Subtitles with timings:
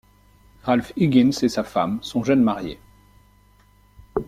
[0.65, 2.79] Ralph Higgins et sa femme sont jeunes mariés.